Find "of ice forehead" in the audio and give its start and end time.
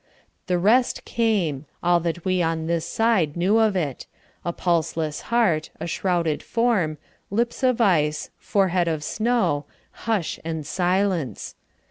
7.61-8.87